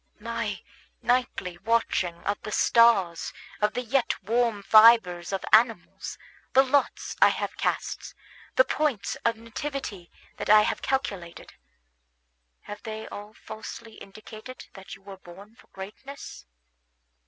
My 0.19 0.63
nightly 1.03 1.59
watchings 1.59 2.23
of 2.25 2.41
the 2.41 2.51
stars, 2.51 3.31
of 3.61 3.75
the 3.75 3.83
yet 3.83 4.19
warm 4.23 4.63
fibres 4.63 5.31
of 5.31 5.45
animals, 5.53 6.17
the 6.53 6.63
lots 6.63 7.15
I 7.21 7.29
have 7.29 7.55
cast, 7.55 8.15
the 8.55 8.63
points 8.65 9.13
of 9.23 9.35
nativity 9.37 10.09
that 10.37 10.49
I 10.49 10.63
have 10.63 10.81
calculated, 10.81 11.53
have 12.61 12.81
they 12.81 13.07
all 13.09 13.35
falsely 13.35 13.97
indicated 13.97 14.65
that 14.73 14.95
you 14.95 15.03
were 15.03 15.17
born 15.17 15.53
for 15.55 15.67
greatness? 15.67 16.47